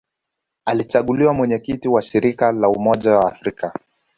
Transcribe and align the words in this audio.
Alichaguliwa 0.65 1.33
Mwenyekiti 1.33 1.87
wa 1.89 2.01
Shirika 2.01 2.51
la 2.51 2.69
Umoja 2.69 3.11
wa 3.17 3.31
Afrika 3.31 3.73